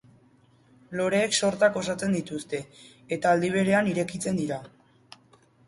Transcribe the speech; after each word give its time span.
Loreek 0.99 1.37
sortak 1.39 1.77
osatzen 1.83 2.17
dituzte 2.17 2.63
eta 3.19 3.35
aldi 3.37 3.53
berean 3.59 3.93
irekitzen 3.95 4.43
dira. 4.43 4.61